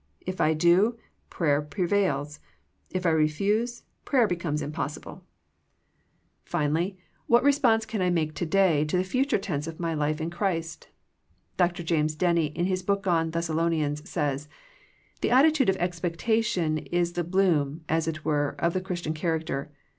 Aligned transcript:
If 0.21 0.41
I 0.41 0.55
do, 0.55 0.97
prayer 1.29 1.61
pre 1.61 1.85
vails. 1.85 2.39
If 2.89 3.05
I 3.05 3.11
refuse, 3.11 3.83
prayer 4.03 4.25
becomes 4.25 4.63
impossible. 4.63 5.23
THE 6.45 6.49
PEEPAEATION 6.49 6.49
FOE 6.49 6.57
PEAYEE 6.57 6.63
57 6.63 6.63
Finally, 6.63 6.99
what 7.27 7.43
response 7.43 7.85
can 7.85 8.01
I 8.01 8.09
make 8.09 8.33
to 8.33 8.45
day 8.47 8.83
to 8.85 8.97
the 8.97 9.03
future 9.03 9.37
tense 9.37 9.67
of 9.67 9.79
my 9.79 9.93
life 9.93 10.19
in 10.19 10.31
Christ? 10.31 10.89
Dr. 11.55 11.83
James 11.83 12.15
Denney 12.15 12.51
in 12.55 12.65
his 12.65 12.81
book 12.81 13.05
on 13.05 13.29
Thessalonians 13.29 14.09
says," 14.09 14.49
The 15.21 15.29
attitude 15.29 15.69
of 15.69 15.77
expectation 15.77 16.79
is 16.79 17.13
the 17.13 17.23
bloom, 17.23 17.81
as 17.87 18.07
it 18.07 18.25
were, 18.25 18.55
of 18.57 18.73
the 18.73 18.81
Christian 18.81 19.13
character. 19.13 19.71